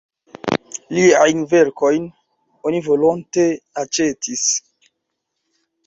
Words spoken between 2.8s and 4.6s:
volonte aĉetis.